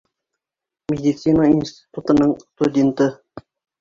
Медицина 0.93 1.45
институтының 1.49 2.33
студенты 2.47 3.09